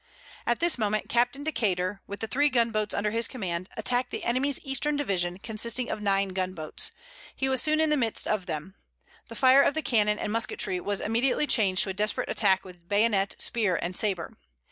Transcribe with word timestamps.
At 0.47 0.57
this 0.61 0.79
moment, 0.79 1.09
Captain 1.09 1.43
Decater, 1.45 1.99
with 2.07 2.21
the 2.21 2.27
three 2.27 2.49
gun 2.49 2.71
boats 2.71 2.91
under 2.95 3.11
his 3.11 3.27
command, 3.27 3.69
attacked 3.77 4.09
the 4.09 4.23
enemy's 4.23 4.59
eastern 4.63 4.95
division, 4.95 5.37
consisting 5.37 5.91
of 5.91 6.01
nine 6.01 6.29
gun 6.29 6.55
boats. 6.55 6.89
He 7.35 7.47
was 7.47 7.61
soon 7.61 7.79
in 7.79 7.91
the 7.91 7.97
midst 7.97 8.27
of 8.27 8.47
them. 8.47 8.73
The 9.27 9.35
fire 9.35 9.61
of 9.61 9.75
the 9.75 9.83
cannon 9.83 10.17
and 10.17 10.31
musketry 10.33 10.79
was 10.79 11.01
immediately 11.01 11.45
changed 11.45 11.83
to 11.83 11.91
a 11.91 11.93
desperate 11.93 12.29
attack 12.29 12.65
with 12.65 12.89
bayonet, 12.89 13.35
spear 13.37 13.77
and 13.79 13.95
sabre. 13.95 14.35